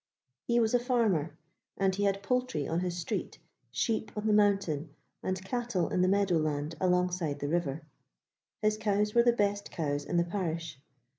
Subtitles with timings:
[0.47, 1.37] He was a farmer,
[1.77, 3.37] and he had poultry on his street,
[3.69, 4.89] sheep on the mountain,
[5.21, 7.83] and cattle in the meadow land alongside the river.
[8.63, 10.79] His cows were the best cows in the parish.